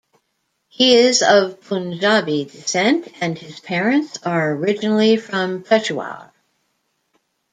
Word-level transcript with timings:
He 0.67 0.95
is 0.95 1.21
of 1.21 1.61
Punjabi 1.61 2.45
descent 2.45 3.07
and 3.21 3.37
his 3.37 3.59
parents 3.59 4.17
are 4.25 4.53
originally 4.53 5.15
from 5.17 5.61
Peshawar. 5.61 6.33